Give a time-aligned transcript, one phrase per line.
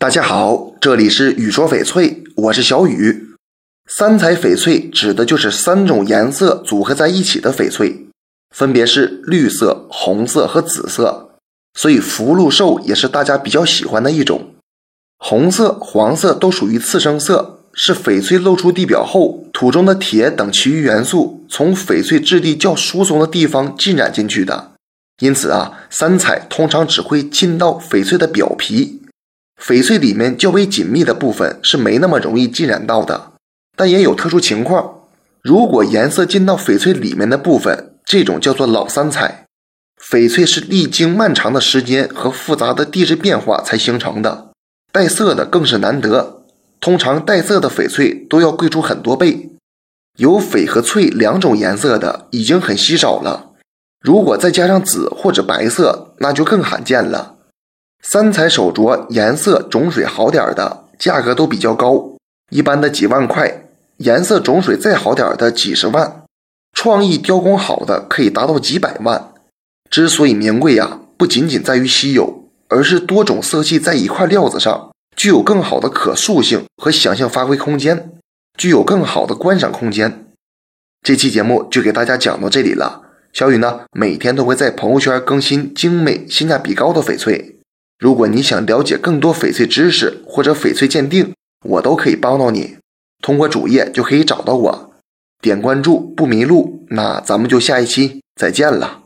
[0.00, 3.34] 大家好，这里是雨说翡翠，我是小雨。
[3.86, 8.06] 三彩翡翠指的就是三种颜色组合在一起的翡翠，
[8.56, 11.32] 分别是绿色、红色和紫色。
[11.78, 14.54] 所以福禄寿也是大家比较喜欢的一种。
[15.18, 24.70] 红色、黄色都属于次生色，是翡翠露出地表后，土中的铁等其余元素从翡翠质地较疏松的地方浸染进去的。
[25.20, 28.96] 因此啊，三彩通常只会浸到翡翠的表皮。
[29.60, 33.32] 翡翠里面较为紧密的部分是没那么容易浸染到的，
[33.76, 35.02] 但也有特殊情况。
[35.42, 39.44] 如果颜色进到翡翠里面的部分，这种叫做老三彩。
[40.02, 44.48] 翡翠是历经漫长的时间和复杂的地质变化才形成的，
[44.92, 46.42] 带色的更是难得。
[46.80, 49.50] 通常带色的翡翠都要贵出很多倍，
[50.16, 53.50] 有翡和翠两种颜色的已经很稀少了，
[54.00, 57.36] 如果再加上紫或者白色，那就更罕见了。
[58.02, 62.16] 三彩手镯颜色种水好点的，价格都比较高，
[62.50, 63.46] 一般的几万块；
[63.98, 66.24] 颜色种水再好点的几十万，
[66.72, 69.32] 创意雕工好的可以达到几百万。
[69.90, 78.12] 之所以名贵呀，不仅仅在于稀有，而是多种色系在一块料子上，具有更好的可塑性和想象发挥空间，
[78.56, 80.26] 具有更好的观赏空间。
[81.02, 83.02] 这期节目就给大家讲到这里了。
[83.32, 87.59] 小雨呢，每天都会在朋友圈更新精美、性价比高的翡翠。
[88.00, 91.34] 如果你想了解更多翡翠知识或者翡翠鉴定，
[91.66, 92.78] 我都可以帮到你。
[93.22, 94.94] 通过主页就可以找到我，
[95.42, 96.86] 点关注不迷路。
[96.88, 98.99] 那咱们就下一期再见了。